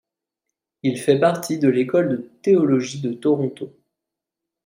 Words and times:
Il 0.81 0.99
fait 0.99 1.19
partie 1.19 1.59
de 1.59 1.67
l'École 1.69 2.09
de 2.09 2.31
théologie 2.41 3.01
de 3.01 3.13
Toronto. 3.13 3.71